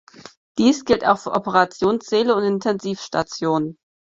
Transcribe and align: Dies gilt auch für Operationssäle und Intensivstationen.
Dies 0.57 0.83
gilt 0.85 1.05
auch 1.05 1.19
für 1.19 1.31
Operationssäle 1.33 2.33
und 2.35 2.41
Intensivstationen. 2.41 3.77